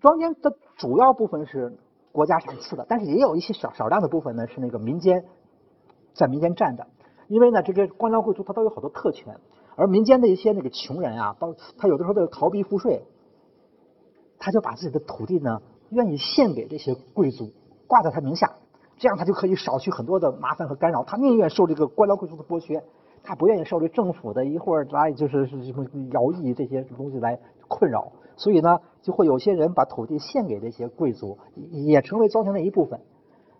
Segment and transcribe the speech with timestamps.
[0.00, 1.76] 庄田的主要部分是
[2.12, 5.24] 国家赏赐的，但是也有一些少少量的部分呢是那个民间
[6.14, 6.86] 在民间占的，
[7.28, 9.36] 因为呢这个官僚贵族他都有好多特权，
[9.76, 13.04] 而民间的一些那个穷人啊，包他有的时候为了逃避赋税，
[14.38, 17.52] 他就把自己的土地呢愿意献给这些贵族，
[17.86, 18.54] 挂在他名下，
[18.98, 22.82] 这样他就可以少去很多的麻烦和干扰，他宁愿受这个官僚贵族的剥削。
[23.26, 31.38] 他不愿意受这政府的一会儿来就是是什么徭役这些东西来困扰，所以呢，就会有些人把土地献给这些贵族，
[31.70, 33.00] 也成为庄田的一部分。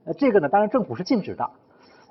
[0.05, 1.51] 呃，这个呢，当然政府是禁止的，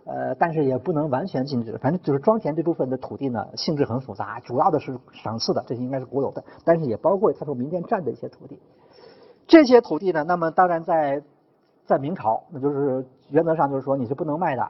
[0.05, 1.77] 呃，但是也不能完全禁止。
[1.77, 8.59] 反正就是庄田这部分的土地呢，性质很复杂，主要的是赏赐的，这些应该是国有的，但是也包括他说民间占的一些土地。
[9.45, 11.21] 这些土地呢，那么当然在
[11.85, 14.67] 在明朝，那就是原则上就是说你是不能卖的，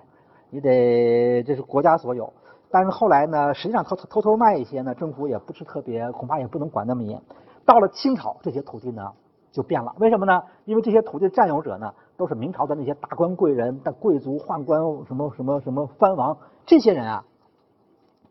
[0.49, 2.33] 你得这是国家所有。
[2.71, 7.21] 但是后来呢，实际上偷偷偷卖一些呢，政府也不是特别，恐怕也不能管那么严。
[7.65, 9.13] 到了清朝，这些土地呢
[9.51, 9.95] 就变了。
[9.99, 10.43] 为什么呢？
[10.65, 17.25] 因为这些土地占有者呢，都是明朝的那些达官贵人、的贵族、宦官、什么什么什么藩王，这些人啊，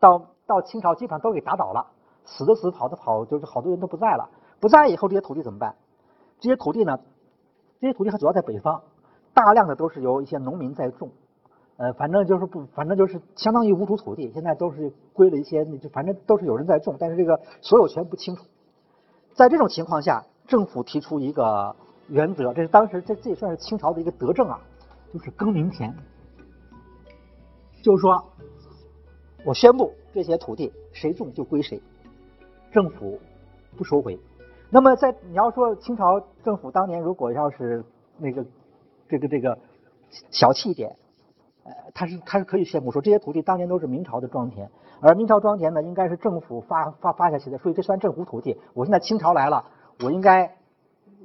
[0.01, 1.87] 到到清朝基本上都给打倒了，
[2.25, 4.29] 死的死，跑的跑，就是好多人都不在了。
[4.61, 5.75] 不在以后，这些土地怎么办？
[6.39, 6.99] 这些土地呢，
[7.81, 8.83] 这些土地还主要在北方，
[9.33, 11.11] 大量的都是由一些农民在种。
[11.79, 18.45] 呃，反正就是不，反正就是相当于无主土地，现在都是归了一些，就反正都是有人在种，但是这个所有权不清楚。
[19.35, 21.75] 在这种情况下，政府提出一个
[22.09, 24.61] 原则，这是当时这这也算是清朝的一个德政啊，
[25.13, 25.95] 就是更名田，
[27.83, 28.25] 就是说，
[29.45, 31.81] 我宣布这些土地谁种就归谁，
[32.71, 33.19] 政府
[33.77, 34.19] 不收回。
[34.71, 37.85] 那么在你要说清朝政府当年如果要是
[38.19, 38.45] 那个
[39.09, 39.59] 这个这个
[40.31, 40.97] 小气一点。
[41.65, 44.69] 呃，他是他是可以宣布说这些土地当年都是明朝的庄田，
[45.01, 48.59] 而明朝庄田呢应该是政府发发发下去的，所以这算政府土地。
[48.75, 49.65] 我现在清朝来了，
[50.05, 50.57] 我应该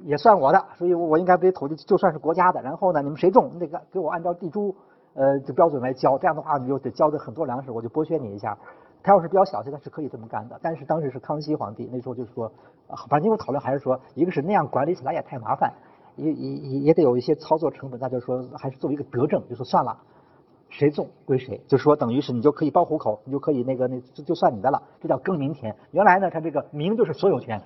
[0.04, 2.62] 也算我的，所以我应该这土地就算是国家的。
[2.62, 4.74] 然后呢，你们谁种那个给我按照地租
[5.14, 8.56] 呃的标准来交，这样的话你就得交的很多粮食，我就剥削你一下。
[9.02, 10.58] 他要是比较小气，他是可以这么干的。
[10.60, 12.50] 但是当时是康熙皇帝，那时候就是说，
[13.08, 15.72] 反正因为讨论还是说，一个是那样管理起来也太麻烦，
[16.16, 19.96] 也也也得有一些操作成本，大家说还是作为一个德政，就说算了。
[20.70, 25.74] 谁种归谁，就说等于是你就可以包户口，你就可以那个那就就算你的了，这叫更名田。
[25.92, 27.62] 原来呢，它这个名就是所有权，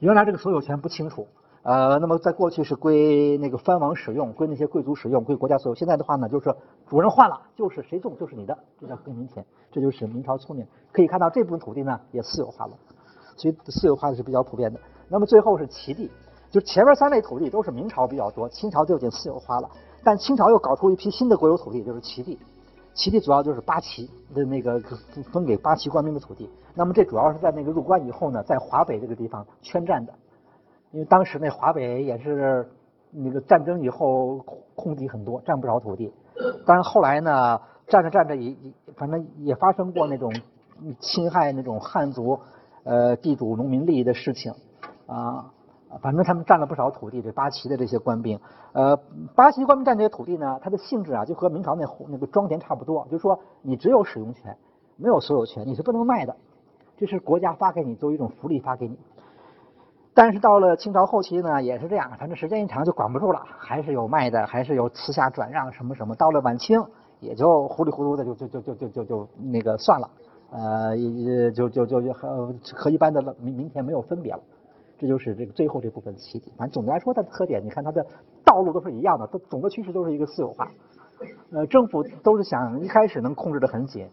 [0.00, 1.26] 原来这个所有权不清楚，
[1.62, 5.74] 呃，那么在过去是归那个藩王使用，归那些贵族使用，归国家所有。
[5.74, 6.54] 现在的话呢，就是
[6.86, 9.44] 主人换了，就是谁种就是你的，这叫更名田。
[9.70, 12.72] 这就是明朝聪明，可以看到这部分土地呢也私有化了，
[13.36, 14.80] 所以私有化的是比较普遍的。
[15.10, 16.10] 那么最后是齐地，
[16.50, 19.68] 就前面三类土地都是明朝比较多，清朝就已经私有化了。
[20.04, 22.38] 但清朝又搞出一批新的国有土地，就是齐地。
[22.94, 24.80] 齐地主要就是八旗的那个
[25.32, 26.50] 分给八旗官兵的土地。
[26.74, 30.12] 那么这主要是在那个入关以后呢，在华北这个地方圈占的。
[30.90, 32.66] 因为当时那华北也是
[33.10, 34.38] 那个战争以后
[34.74, 36.12] 空地很多，占不少土地。
[36.66, 38.56] 但是后来呢，占着占着也
[38.96, 40.32] 反正也发生过那种
[40.98, 42.40] 侵害那种汉族
[42.82, 44.52] 呃地主农民利益的事情
[45.06, 45.52] 啊。
[46.02, 48.38] 反正他们占了不少土地，这八旗的这些官兵，
[48.72, 48.96] 呃，
[49.34, 54.56] 八旗官兵占这些土地呢，它的性质啊，就和明朝那那个庄田差不多，就是说你只有使用权，
[54.96, 56.36] 没有所有权，你是不能卖的，
[56.96, 58.98] 这是国家发给你作为一种福利发给你。
[60.14, 66.14] 但是到了清朝后期呢，也是这样，反正时间一长就管不住了，还是有卖的，还是有私下转让什么什么。
[66.16, 66.84] 到了晚清，
[67.20, 70.10] 也就糊里糊涂的就就就就就就就那个算了，
[70.50, 74.40] 呃，也就就就就和和一般的民民田没有分别了。
[74.98, 76.54] 这就是这个最后这部分的起点。
[76.56, 78.04] 反正总的来说，它的特点，你看它的
[78.44, 80.68] 道路都是一样的，它总的趋势都是一个私有化。
[81.52, 84.08] 呃，政府都是想一开始能控制的很紧，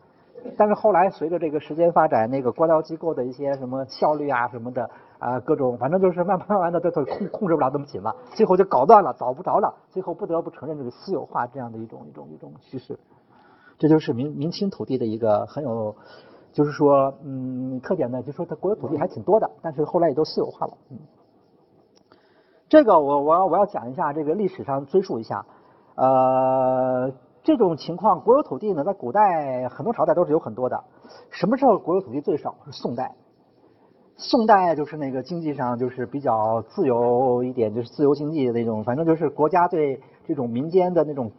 [0.57, 4.89] 但是后来随着这个时间发展，那个官僚机构的一些什么效率啊什么的
[5.19, 12.97] 啊，各种反正就是慢慢慢的都都控控制不了那么紧了，最后就搞断了，找不着了，最后不得不承认这个私有化这样的一种一种一种趋势。
[13.77, 15.95] 这就是明明清土地的一个很有。
[16.55, 20.73] 就是说，嗯，特点呢，就是说它国有土地还挺多的，但是后来也都私有化了。
[20.89, 20.97] 嗯，
[22.69, 25.45] 这个我我要我要讲一下这个历史上追溯一下，
[25.95, 27.11] 呃，
[27.43, 30.81] 这种情况，国有土地呢，在古代很多朝代都是有很多的。
[31.29, 32.55] 什么时候国有土地最少？
[32.65, 33.13] 是宋代。
[34.15, 41.33] 宋代就是那个经济上就是比较自由一点，就是自由经济的那种，反正就是国家对这种民间的那种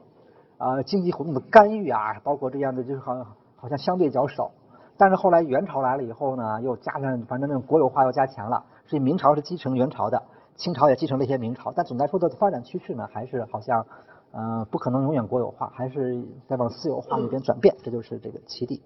[0.58, 3.26] 啊经济活动的干预啊，包括这样的，就是好像
[3.56, 4.50] 好像相对较少。
[4.98, 10.22] 但是后来元朝来了以后呢，又加上反正那种国有化又加强了，所以明朝是继承元朝的，
[10.56, 11.72] 清朝也继承了一些明朝。
[11.74, 13.84] 但总的来说的发展趋势呢，还是好像，
[14.32, 17.74] 呃，不可能永远国有化，还是在往私有化那边转变。
[17.82, 18.82] 这就是这个齐地，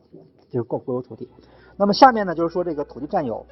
[0.50, 1.28] 就是国国有土地。
[1.76, 3.46] 那么下面呢，就是说这个土地占有，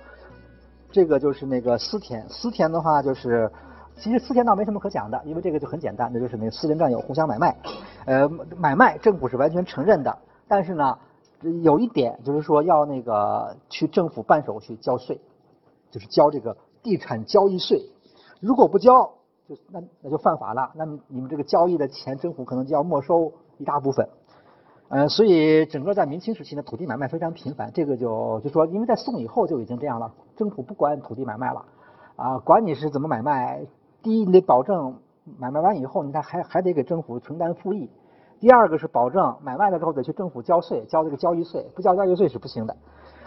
[0.91, 3.51] 这个就是那个私田，私田的话就是，
[3.97, 7.57] 其实私田倒没什么可讲的，因为这个就很简单，那就是那私人占有互相买卖，
[8.05, 10.99] 呃，买卖政府是完全承认的，但是呢，
[11.63, 15.21] 有一点就是说要那个去政府办手续交税，
[15.91, 17.91] 就是交这个地产交易税，
[18.41, 19.13] 如果不交，
[19.49, 24.09] 就那那就犯法了，那你们这个交易的钱政府可能就要没收一大部分。
[24.89, 27.71] 呃，所以整个在明清时期呢，土地买卖非常频繁。
[27.75, 31.65] 这个就就说，因为在宋以后就已经这样了，政府不管土地买卖了，
[32.17, 33.67] 啊，管你是怎么买卖。
[34.03, 34.97] 第一，你得保证
[35.39, 37.91] 买卖完以后，你看还还得给政府承担赋役。
[38.41, 42.77] 第二个是保证买卖了之后得去政府交税，交这个交易税，不交交易税是不行的。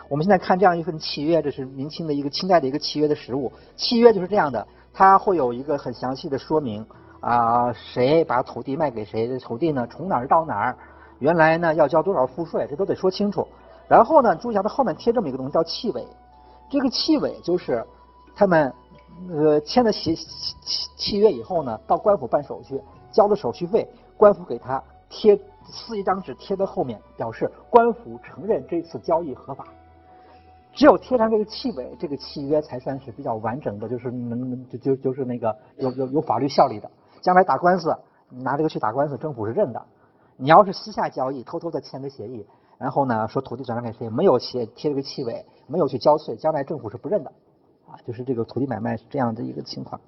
[0.10, 3.52] 我们现在看这样一份契约，这是明清的一个清代的一个契约的实物。
[3.76, 6.86] 契约就是这样的，它会有一个很详细的说明
[7.20, 10.78] 啊，谁把土地卖给谁，这土地呢从哪儿到哪儿。
[11.20, 13.48] 原来呢要交多少赋税，这都得说清楚。
[13.88, 16.06] 然后呢，注意一下，它后面贴这么一个东西叫契尾。
[16.70, 17.86] 这个契尾就是
[18.34, 18.74] 他们
[19.30, 20.56] 呃签了协契
[20.96, 22.82] 契约以后呢，到官府办手续，
[23.12, 23.88] 交了手续费，
[24.18, 24.82] 官府给他
[25.12, 29.68] 贴撕一张纸贴在后面，表示官府承认这次交易合法。
[30.74, 36.90] 只有贴上这个契尾，这个契约才算是比较完整的，就是能就就就是那个有有有法律效力的。
[37.22, 37.94] 将来打官司，
[38.30, 39.86] 拿这个去打官司，政府是认的。
[40.38, 42.48] 你要是私下交易，偷偷的签个协议，
[42.78, 47.32] 然后呢说土地转让给谁，没有写贴这个契尾，没有去交税，将来政府是不认的，
[47.86, 50.00] 啊，就是这个土地买卖是这样的一个情况。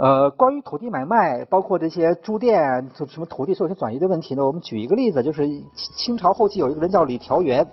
[0.00, 7.66] 呃，关于土地买卖，包括这些租佃、什么土地授权转移的问题呢，我们举一个例子，就是清朝后期有一个人叫李调元，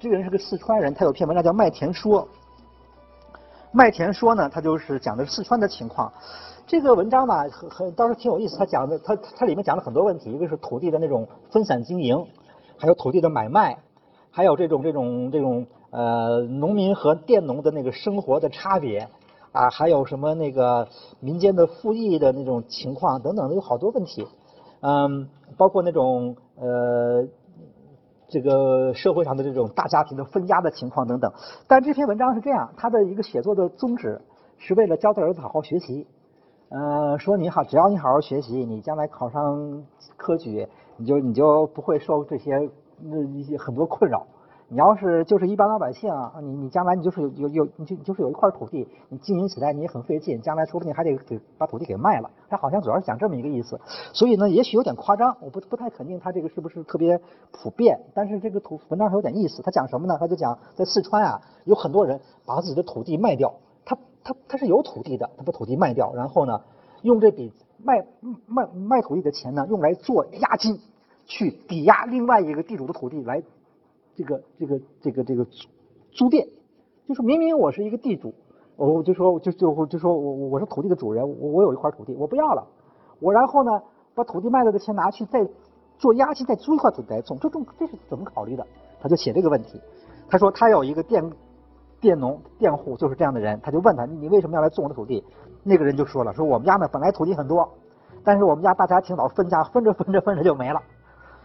[0.00, 2.22] 这个人是个四川人，他有篇文章叫《麦田说》，
[3.70, 6.10] 《麦田说》呢，他就是讲的是四川的情况。
[6.66, 8.56] 这个文章吧，很很倒是挺有意思。
[8.56, 12.24] 他讲的，他他里面讲了很多问题，一个是土地的那种分散经营，
[12.78, 13.76] 还有土地的买卖，
[14.30, 19.06] 还有这种这种这种呃农民和佃农的那个生活的差别
[19.52, 20.88] 啊，还有什么那个
[21.20, 24.26] 民间的赋役的那种情况等等的，有好多问题。
[24.80, 27.28] 嗯，包括那种呃
[28.28, 31.30] 这个社会上的这种大家庭的分家的情况等等。
[31.68, 34.20] 但这篇文章是这样，他的一个写作的宗旨
[34.58, 36.06] 是为了教他儿子好好学习。
[36.70, 39.84] 呃，说你好，只要你好好学习，你将来考上
[40.16, 40.66] 科举，
[40.96, 44.26] 你就你就不会受这些那一些很多困扰。
[44.72, 52.30] 你要是就是一般老百姓啊，你你将来你就是有有有你就你就是有一块土地，你经营起来你也很费劲，将来说不定还得给把土地给卖了。
[52.48, 53.78] 他好像主要是讲这么一个意思，
[54.14, 57.20] 所以呢，也许有点夸张，我不不太肯定他这个是不是特别
[57.50, 58.00] 普遍。
[58.14, 60.16] 但是这个土文章还有点意思，他讲什么呢？
[60.18, 63.52] 他就讲在四川啊，有很多人把自己的土地卖掉。
[63.84, 66.62] 他他他是有土地的，他把土地卖掉，然后呢，
[67.02, 67.52] 用这笔
[67.84, 68.06] 卖
[68.46, 70.80] 卖卖土地的钱呢，用来做押金，
[71.26, 73.42] 去抵押另外一个地主的土地来，
[74.14, 75.68] 这个这个这个这个租
[76.12, 76.46] 租佃，
[77.06, 78.32] 就是明明我是一个地主，
[78.76, 82.66] 我就说就就就说我我是土地的主人，我我有一块土地，我不要了，
[83.20, 83.70] 我然后呢
[84.14, 85.46] 把土地卖了的钱拿去再
[85.98, 88.66] 做押金，再租一块土地来种，这种这是怎么考虑的？
[89.00, 89.80] 他就写这个问题，
[90.28, 91.22] 他说他有一个店。
[92.02, 95.22] 佃农、佃户就是这样的人，他就问他：“你为什么要来种我的土地？”
[95.62, 97.68] 那个人就说了：“说我们家呢本来土地很多，
[98.24, 100.82] 但是我们家大家庭老分家，分着分着分着就没了，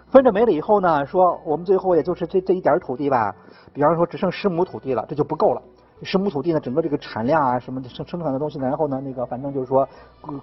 [0.10, 3.36] 分着没了以后呢，说我们最后也就是这这一点土地吧，
[3.74, 5.62] 比方说只剩十亩土地了，这就不够了。
[6.04, 9.88] 十亩土地呢，整个这个产量啊什么的生生产的东西呢，然后呢那个反正就是说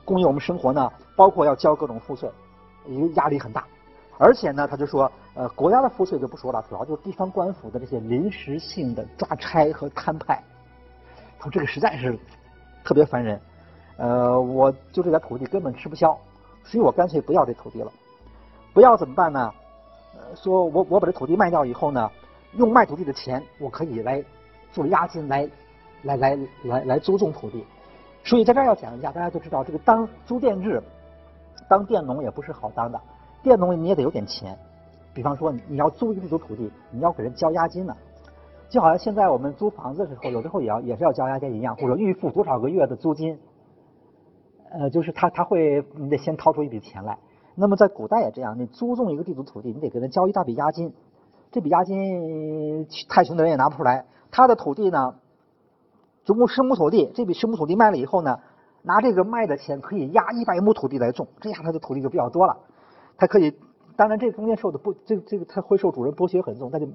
[0.05, 2.29] 供应我们生活呢，包括要交各种赋税，
[2.87, 3.65] 因为压力很大。”
[4.17, 10.41] 而且呢，他就说，呃，国家的赋税就不说了，主要就是地方官府的这些临时性的抓差和摊派，
[11.37, 12.17] 他说这个实在是
[12.85, 13.41] 特别烦人，
[13.97, 16.17] 呃，我就这点土地根本吃不消，
[16.63, 17.91] 所以我干脆不要这土地了。
[18.75, 19.51] 不要怎么办呢？
[20.35, 22.11] 说我我把这土地卖掉以后呢，
[22.55, 24.23] 用卖土地的钱，我可以来
[24.73, 25.49] 做押金来
[26.03, 27.65] 来来来来租种土地。
[28.25, 30.83] 所以在这儿要讲一下，大家都知道这个当租佃制，
[31.69, 33.01] 当佃农也不是好当的。
[33.45, 34.59] 佃农你也得有点钱，
[35.13, 37.97] 比方说你要租一个地主土地，你要给人交押金呢，
[38.69, 43.39] 就好像现在我们租房子的时候，有时候也要也是要交押金一样，或者预付多少个月的租金，
[44.73, 47.19] 呃，就是他他会你得先掏出一笔钱来。
[47.57, 50.93] 那么在古代也这样，你租种一个地主土地，你得给他交一大笔押金，
[51.53, 54.05] 这笔押金太穷的人也拿不出来。
[54.31, 55.15] 他的土地呢，
[56.25, 58.41] 总共十亩土地，这笔十亩土地卖了以后呢，
[58.83, 62.57] 拿这个卖的钱可以押一百亩土地来种，这样他的土地就比较多了。
[63.17, 63.57] 他可以，
[63.95, 66.89] 当然这中间受的剥，这个这个他会受主人剥削很重，他就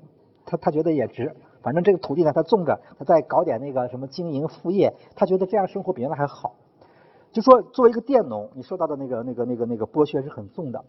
[0.45, 6.55] 他他觉得也值，反正这个土地呢他种着，他再搞点那个什么经营副业，他觉得这样生活比原来还好。
[7.31, 10.83] 就说作为一个佃农，你受到的那个那个那个那个剥削是很重的，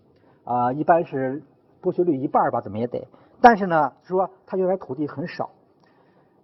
[0.44, 1.42] 啊，一般是
[1.82, 3.06] 剥削率一半吧，怎么也得。
[3.42, 5.50] 但是呢，说他原来土地很少，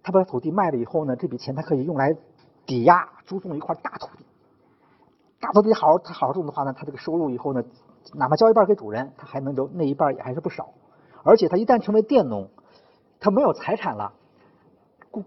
[0.03, 2.15] 他把土地卖了以后呢，这笔钱他可以用来
[2.65, 4.25] 抵押租种一块大土地。
[5.39, 7.63] 大土地好好，他好好种的话呢，他这个收入以后呢，
[8.13, 10.69] 哪怕交一半给主人，他还能留那一半也还是不少。
[11.23, 12.49] 而且他一旦成为佃农，
[13.19, 14.13] 他没有财产了，
[15.11, 15.23] 故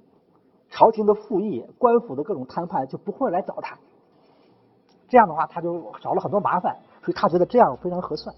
[0.71, 3.77] 朝廷的赋役、官府的各种摊派就不会来找他。
[5.11, 8.35] 这样的话，他就少了很多麻烦，所以他觉得这样非常合算。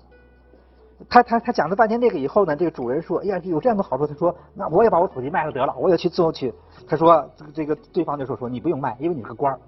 [1.08, 6.54] 他他他讲了半天这个以后呢，这个主人说：“哎呀，有这样的好处。”他说：“那我也把我土地卖了得了，我也去自由去。”
[6.88, 9.58] 他说：“这个这个对方就说说你不用卖，因为你是官儿，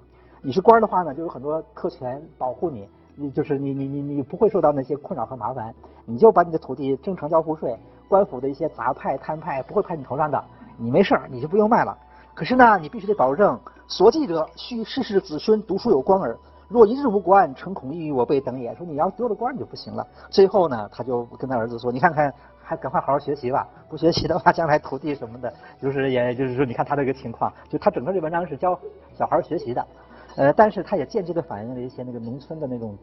[0.40, 5.75] 你是官儿的话呢，就有很多特权保护你，你就是你你你你不会受到那些困扰和麻烦，
[6.06, 7.76] 你就把你的土地正常交赋税，
[8.08, 10.42] 官府的一些杂派摊派不会拍你头上的，
[10.78, 11.99] 你没事儿，你就不用卖了。
[12.32, 13.58] 可是呢，你必须得保证
[13.88, 16.38] 所记者须世世子孙读书有光耳。”
[16.75, 18.75] 若一日无官，诚恐异于我辈等也。
[18.75, 20.04] 说你要丢了官，你就不行了。
[20.28, 23.64] 最后呢，他就跟他儿子说：“你看看，还赶快好好学习吧。
[23.88, 28.76] 不学习的话，将来土地什么的，就是也就是说，你看他这个情况，就他整个这文章是教
[29.16, 29.87] 小孩学习的。
[30.35, 32.99] 呃，但是他也间接的反映了一些那个农村的那种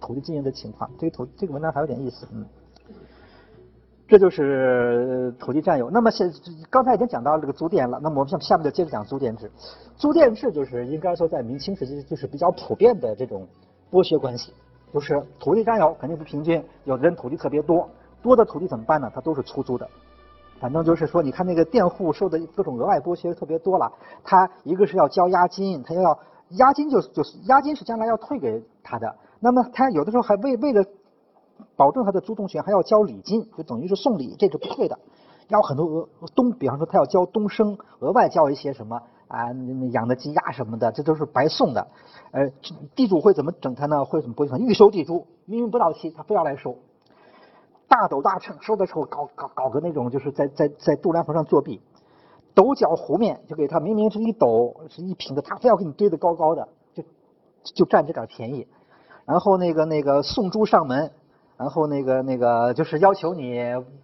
[0.00, 0.88] 土地经营的情况。
[0.96, 2.46] 这个土这个文章还有点意思，嗯。
[4.08, 5.90] 这就是土地占有。
[5.90, 6.32] 那么现
[6.70, 9.50] 刚才已经讲到这个租佃了，那么我们下下面就接着讲租佃制。
[9.96, 13.46] 租佃制就是应该说在明清时期就是比较普遍的这种
[13.90, 14.54] 剥削关系，
[14.94, 17.86] 就是土地占有肯定不平均，有的人土地特别多，
[18.22, 19.12] 多的土地怎么办呢？
[19.14, 19.86] 他都是出租的。
[20.58, 23.92] 反正就是说，你看那个佃户受的各种额外剥削特别多了，
[24.24, 26.18] 他一个是要交押金，他要
[26.52, 30.82] 押金就就是押金是将来要退给他的，那么他有的时候还为为了。
[31.76, 34.98] 保证他的租种权还要交礼金，就等于是送礼，这是不退的。
[35.48, 39.46] 要很多额东，比方说他要交东升，额外交一些什么啊，
[39.92, 41.86] 养的鸡鸭什么的，这都是白送的。
[42.32, 42.50] 呃，
[42.94, 44.04] 地主会怎么整他呢？
[44.04, 45.26] 会怎么不会预收地租？
[45.46, 46.76] 明明不到期，他非要来收。
[47.88, 51.80] 大斗大秤，收的时候搞搞搞个那种，就是在在在度量衡上作弊。
[52.54, 57.02] 斗角湖面，就给他明明是一斗是一平的，他非要给你堆得高高的，就
[57.62, 58.66] 就占这点便宜。
[59.24, 61.10] 然后那个那个送猪上门。
[61.58, 63.60] 然后那个那个就是要求你，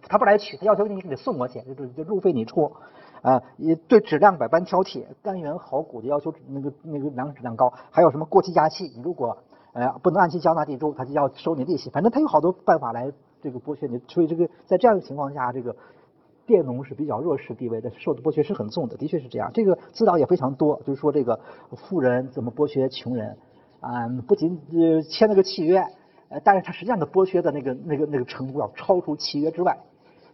[0.09, 2.73] 他不来取，他要求你你得送过去，就就路费你出，
[3.21, 9.37] 啊，也对质量百般挑剔，甘源好谷的要求那个那个粮食质量高，还有什么过期压气，你如果
[9.71, 13.09] 呃不能按期交纳地租，他就要收你利息，反正他有好多办法来
[13.41, 15.77] 这个剥削你，所以这个在这样的情况下，这个
[16.45, 19.49] 佃农是比较弱势地位的，受的剥削是很重的，的确是这样。
[19.53, 21.39] 这个资料也非常多，就是说这个
[21.71, 23.37] 富人怎么剥削穷人，
[23.79, 25.85] 啊，不仅呃签了个契约。
[26.43, 29.77] 但是它实际上的剥削的那个、那个、那个程度要超出契约之外，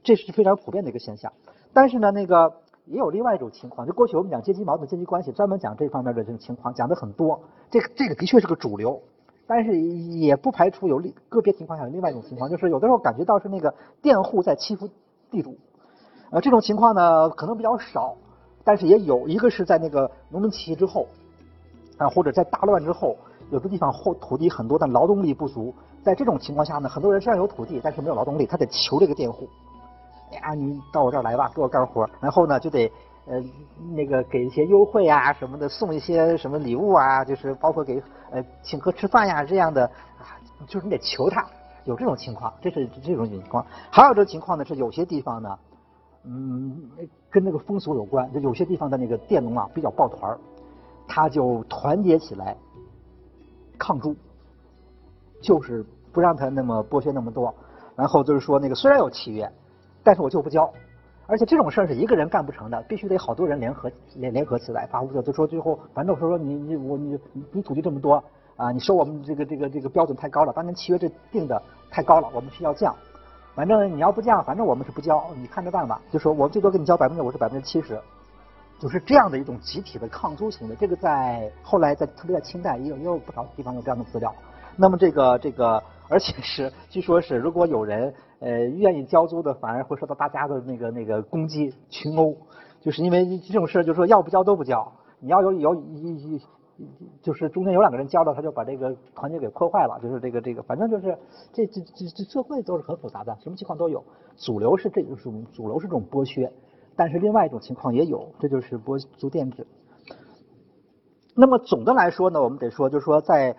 [0.03, 1.31] 这是非常普遍的一个现象。
[1.73, 2.53] 但是呢，那个
[2.85, 7.39] 也有另外一种情况，就过去我们讲阶级矛盾、阶级关系，专门讲这方面的这种情况，讲的很多。
[7.69, 9.01] 这个这个的确是个主流，
[9.47, 14.89] 但是也不排除有另个别情况下有另外一种情况，就是有的时候感觉到是那个佃户在欺负
[15.29, 15.57] 地主。
[16.31, 18.15] 呃，这种情况呢可能比较少，
[18.63, 21.07] 但是也有一个是在那个农民起义之后，
[21.97, 23.17] 啊，或者在大乱之后。
[23.49, 25.75] 有的地方后土地很多，但劳动力不足。
[26.03, 29.47] 在这种情况下呢，很多人虽然有土地，但是没有劳动力，他得求这个佃户。
[30.31, 32.09] 哎呀，你到我这儿来吧，给我干活。
[32.19, 32.91] 然后呢，就得
[33.25, 33.43] 呃
[33.93, 39.85] 那个给一些优惠啊什么的，送一些什么礼物啊，就是包括给呃请客吃饭呀这样的
[40.17, 41.45] 啊，就是你得求他。
[41.85, 43.65] 有这种情况，这是这种情况。
[43.91, 45.59] 还有这种情况呢，是有些地方呢，
[46.23, 46.89] 嗯，
[47.29, 48.31] 跟那个风俗有关。
[48.31, 50.39] 就有些地方的那个佃农啊比较抱团儿，
[51.07, 52.55] 他就团结起来。
[53.79, 54.15] 抗租，
[55.41, 55.83] 就是
[56.13, 57.53] 不让他那么剥削那么多，
[57.95, 59.51] 然后就是说那个虽然有契约，
[60.03, 60.71] 但是我就不交，
[61.27, 67.19] 而且这种事儿是一个人干不成的，必须得好多人联合联联合起来发呼就说最后反正说说你你我你
[67.51, 68.23] 你土地这么多
[68.55, 72.95] 啊，你收我们这个这个这个标准太高了，当年契约这定的太高了，我们需要降，
[73.55, 77.99] 反正你要不降，反正我们是不交，你看着办吧，就说我最多给你交百分之五十百分之七十。
[78.79, 84.33] 就是这样的一种集体的抗租行为，这个在后来在特别在清代也有也有不少地方有这样的资料。
[84.81, 92.35] 那么这个这个，而且是据说是如果有人呃愿意交租的，反而会受到大家的那个那个攻击群殴，
[92.81, 96.41] 就是因为这种事就是说要不交都不交，你要有有一一
[97.21, 101.15] 就是中间有两个人交了，他就把这个团结给破坏了，就是这个这个，反正就是
[101.53, 104.03] 这这这这社会都是很复杂的，什么情况都有。
[104.35, 106.51] 主流是这种主流是这种剥削。
[106.95, 109.67] 但是另外一种情况也有，这就是剥租垫制。
[111.35, 113.55] 那么总的来说呢，我们得说，就是说在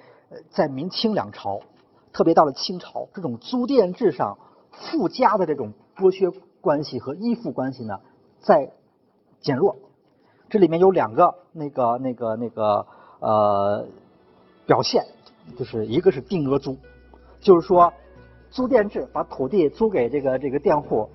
[0.51, 1.61] 在明清两朝，
[2.13, 4.39] 特别到了清朝，这种租佃制上
[4.71, 8.01] 附加的这种剥削关系和依附关系呢，
[8.41, 8.71] 在
[9.41, 9.77] 减弱。
[10.49, 12.87] 这里面有两个那个那个那个
[13.21, 13.87] 呃
[14.67, 15.05] 表现，
[15.57, 16.77] 就是一个是定额租，
[17.41, 17.93] 就是说
[18.51, 21.09] 租佃制把土地租给这个这个佃户。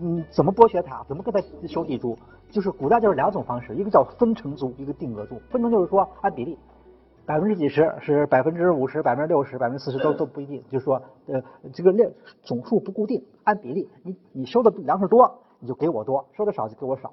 [0.00, 1.02] 嗯，怎么剥削他？
[1.08, 2.16] 怎么给他收地租？
[2.50, 5.36] 就是古代就是两种方式，一个叫分成租，一个定额租。
[5.50, 6.56] 分成就是说按比例，
[7.26, 11.42] 百分之几十是百分之五十、百分之六十、百分之四十都都不一定，就是说呃
[11.72, 12.10] 这个量
[12.42, 17.12] 总数不固定，按比例，你你收的粮食多你就给我多，收的少就给我少。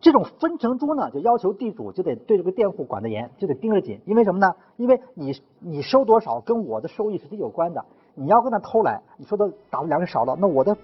[0.00, 4.52] 这种分成租呢，就要求地主就得对这个佃户管得严，就得盯着紧，因为什么呢？
[4.76, 7.84] 因为你你收多少跟我的收益是直接有关的。
[8.14, 10.76] 你要跟他偷来，你说的打的粮食少了，那我的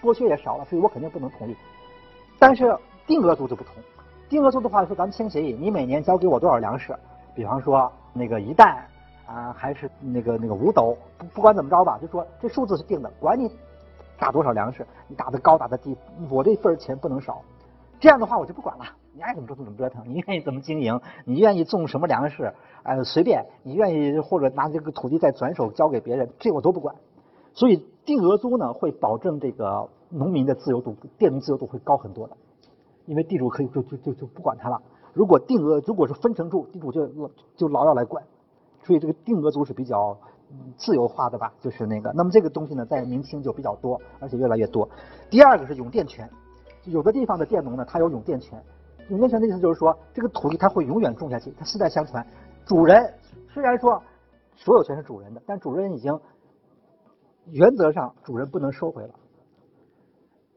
[0.00, 1.56] 剥削也少了，所以我肯定不能同意。
[2.38, 2.74] 但是
[3.06, 3.74] 定额租就不同，
[4.28, 6.96] 定额租的话说咱们签协议，你每年交给我多少粮食，
[7.34, 8.84] 比方说那个一担
[9.26, 13.50] 啊，还是那个那个五斗，不不管怎么着吧，就说这数字是定的，管你
[14.18, 15.96] 打多少粮食，你打的高打的低，
[16.30, 17.40] 我这份钱不能少。
[17.98, 22.52] 这样的话我就不管了，你爱怎么折腾怎么折腾，你愿意怎么经营，你愿意种什么粮食，
[22.82, 26.96] 呃随便，你愿意或者拿这个土地再转手交给别人，这我都不管。
[27.54, 32.36] 所以定额租呢会保证这个农民的自由度，佃农自由度会高很多的，
[33.06, 34.82] 因为地主可以就就就就不管他了。
[35.12, 38.24] 如果定额如果是分成住，地主就就老要来管，
[38.82, 40.16] 所以这个定额租是比较
[40.76, 42.12] 自由化的吧，就是那个。
[42.14, 44.88] 那么这个东西呢在明清就比较多，而且越来越多。
[45.30, 46.28] 第二个是永佃权。
[46.84, 48.62] 有的地方的佃农呢，他有永佃权。
[49.08, 52.26] 永佃权的意思就是说，这个土地他会永远种下去，他世代相传。
[52.64, 53.14] 主人
[53.52, 54.02] 虽然说
[54.56, 56.18] 所有权是主人的，但主人已经
[57.50, 59.14] 原则上主人不能收回了。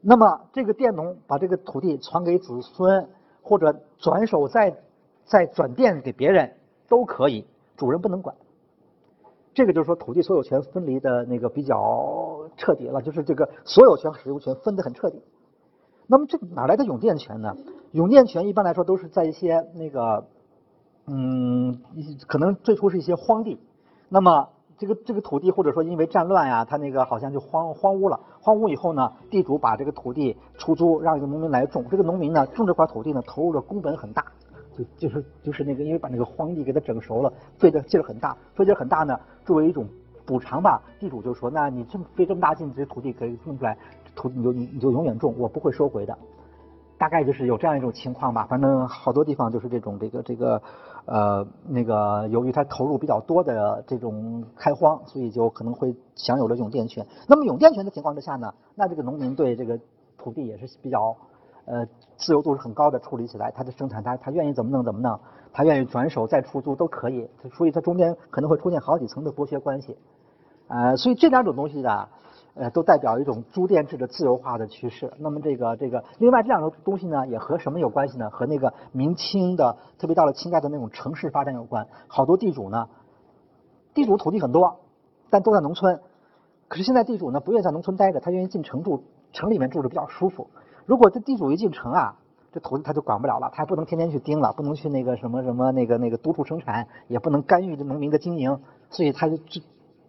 [0.01, 3.07] 那么这个佃农把这个土地传给子孙，
[3.45, 4.75] 或者转手再
[5.23, 6.51] 再转店给别人
[6.89, 7.45] 都可以，
[7.77, 8.35] 主人不能管。
[9.53, 15.21] 这个就是说土地所有权分离的那个比较彻底了，就是这个所有权和使用权分得很彻底。
[16.07, 17.55] 那么这哪来的永佃权呢？
[17.91, 20.25] 永佃权一般来说都是在一些那个，
[21.05, 21.79] 嗯，
[22.27, 23.59] 可能最初是一些荒地。
[24.09, 28.19] 那么这个这个土地或者说因为战乱呀，它那个好像就荒荒芜了。
[28.41, 31.85] 荒芜以后呢，地主把这个土地出租，让一个农民来种。
[31.89, 34.25] 这个农民呢，种这块土地呢，投入的工本很大，
[34.77, 39.87] 就就是就是那个因为把那个荒地给它整熟了，费的劲儿很大，费劲儿很大呢，作为一种
[40.25, 43.77] 补偿吧，地主就说，那你这么费这么大劲，这土地可以种出来。
[44.15, 46.17] 土你就你你就永远种，我不会收回的，
[46.97, 48.47] 大概就是有这样一种情况吧。
[48.49, 50.61] 反正好多地方就是这种这个这个
[51.05, 57.05] 呃那个，由于他投入比较多的这种开荒，所以就可能会享有了永佃权。
[57.27, 59.79] 那么永佃权的情况之下呢，那这个农民对这个
[60.17, 61.15] 土地也是比较
[61.65, 61.85] 呃
[62.17, 65.19] 自由度是很高的，处理起来他的生产他他愿意怎么弄怎么弄，
[65.53, 67.29] 他愿意转手再出租都可以。
[67.53, 69.97] 所以它中间可能会出现好几层的剥削关系，
[70.67, 72.07] 呃，所以这两种东西呢。
[72.55, 75.11] 呃，都代表一种租佃制的自由化的趋势。
[75.19, 78.29] 那么这个这个，另外这两个东西呢，也和什么有关系呢？
[78.29, 81.85] 和那个明清的，特别到了清代的那种城市发展有关。
[82.07, 82.87] 好多地主呢，
[83.93, 84.79] 地主土地很多，
[85.29, 85.99] 但都在农村。
[86.69, 90.47] 可是现在地主呢，不愿意在农村待着，他愿意进城住，城里面住着比较舒服。
[90.85, 92.15] 如果这地主一进城啊，
[92.53, 99.37] 这土地他就管不了了，他还不能天天去盯了，不能去那个什么什么那个那个督促生产，也不能干预这农民的经营，所以他就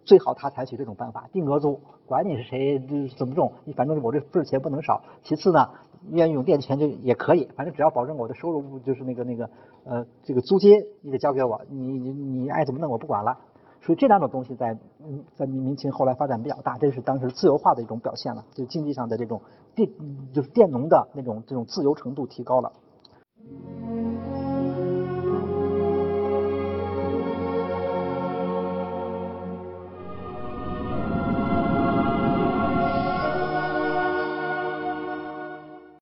[0.07, 1.79] 最好他采取这种办法，定额租。
[2.05, 2.79] 管你是谁，
[3.17, 5.01] 怎么种，你反正我这份钱不能少。
[5.21, 5.69] 其次呢，
[6.09, 9.49] 愿意用电钱就也可以，反正只要保证我的收入，就是那个那个
[9.83, 13.37] 呃，这个租金你得交给我，你你你爱怎么弄我不管了。
[13.81, 19.41] 所以这两种东西在嗯在明明清后来发展比较大，这是当时自由化的一种表现了，就经济上的这种
[19.75, 19.89] 电
[20.33, 22.71] 就是佃农的那种这种自由程度提高了。